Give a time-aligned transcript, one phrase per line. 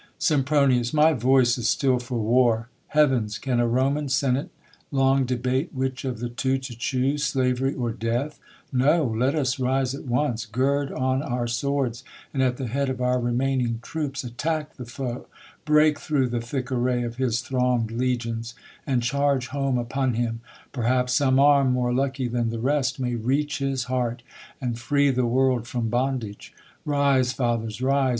[0.17, 2.69] Sempronius., My voice is still for war.
[2.87, 3.37] Heav'ns!
[3.37, 4.49] can a Roman senate
[4.89, 8.39] long debate Which of the two to choose, slav'ry or death!
[8.73, 12.03] No; let us rise at once, gird on our swords,
[12.33, 15.21] And at the head of our remaining troops, Y Attack ^e^ THE COLUMBIAN ORATOR.
[15.21, 18.55] Attack the foe, break through the thick array Of his throng'd legions,
[18.87, 20.41] and charge home upon him.
[20.71, 24.23] Perhaps some arm, more lucky than the rest, May reach his heart,
[24.59, 26.55] and free the world from bondage.
[26.85, 28.09] Rise, fathers, rise!